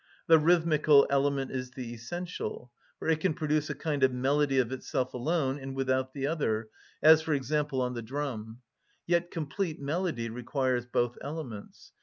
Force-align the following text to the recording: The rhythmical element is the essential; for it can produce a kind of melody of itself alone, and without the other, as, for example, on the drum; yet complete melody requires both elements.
The 0.25 0.39
rhythmical 0.39 1.05
element 1.11 1.51
is 1.51 1.69
the 1.69 1.93
essential; 1.93 2.71
for 2.97 3.07
it 3.07 3.19
can 3.19 3.35
produce 3.35 3.69
a 3.69 3.75
kind 3.75 4.01
of 4.01 4.11
melody 4.11 4.57
of 4.57 4.71
itself 4.71 5.13
alone, 5.13 5.59
and 5.59 5.75
without 5.75 6.11
the 6.11 6.25
other, 6.25 6.69
as, 7.03 7.21
for 7.21 7.35
example, 7.35 7.83
on 7.83 7.93
the 7.93 8.01
drum; 8.01 8.61
yet 9.05 9.29
complete 9.29 9.79
melody 9.79 10.27
requires 10.27 10.87
both 10.87 11.19
elements. 11.21 11.91